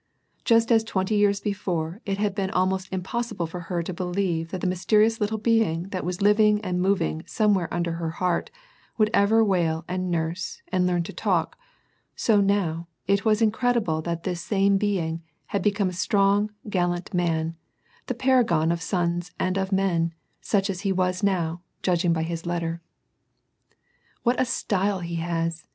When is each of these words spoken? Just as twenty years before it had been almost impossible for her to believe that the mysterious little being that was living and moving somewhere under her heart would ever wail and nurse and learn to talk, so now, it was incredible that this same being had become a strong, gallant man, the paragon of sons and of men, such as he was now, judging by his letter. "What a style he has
Just 0.43 0.71
as 0.71 0.83
twenty 0.83 1.13
years 1.15 1.39
before 1.41 2.01
it 2.07 2.17
had 2.17 2.33
been 2.33 2.49
almost 2.49 2.91
impossible 2.91 3.45
for 3.45 3.59
her 3.69 3.83
to 3.83 3.93
believe 3.93 4.49
that 4.49 4.59
the 4.61 4.65
mysterious 4.65 5.21
little 5.21 5.37
being 5.37 5.89
that 5.89 6.03
was 6.03 6.23
living 6.23 6.59
and 6.61 6.81
moving 6.81 7.21
somewhere 7.27 7.71
under 7.71 7.91
her 7.91 8.09
heart 8.09 8.49
would 8.97 9.11
ever 9.13 9.43
wail 9.45 9.85
and 9.87 10.09
nurse 10.09 10.63
and 10.69 10.87
learn 10.87 11.03
to 11.03 11.13
talk, 11.13 11.55
so 12.15 12.41
now, 12.41 12.87
it 13.05 13.25
was 13.25 13.43
incredible 13.43 14.01
that 14.01 14.23
this 14.23 14.41
same 14.41 14.79
being 14.79 15.21
had 15.45 15.61
become 15.61 15.89
a 15.89 15.93
strong, 15.93 16.49
gallant 16.67 17.13
man, 17.13 17.55
the 18.07 18.15
paragon 18.15 18.71
of 18.71 18.81
sons 18.81 19.29
and 19.39 19.55
of 19.55 19.71
men, 19.71 20.15
such 20.41 20.67
as 20.67 20.81
he 20.81 20.91
was 20.91 21.21
now, 21.21 21.61
judging 21.83 22.11
by 22.11 22.23
his 22.23 22.47
letter. 22.47 22.81
"What 24.23 24.41
a 24.41 24.45
style 24.45 25.01
he 25.01 25.17
has 25.17 25.63